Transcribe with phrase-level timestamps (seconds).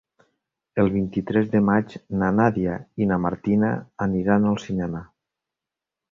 [0.83, 1.91] El vint-i-tres de maig
[2.21, 3.69] na Nàdia i na Martina
[4.09, 5.03] aniran al cinema.